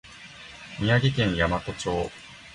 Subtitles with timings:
[0.79, 2.09] 宮城県大和町